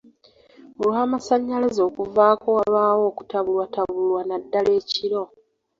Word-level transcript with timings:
Olw'amasanyalzae 0.81 1.85
okuvaako 1.89 2.47
wabaawo 2.57 3.03
okutabulwatabulwa 3.11 4.21
naddala 4.27 4.71
ekiro. 4.79 5.23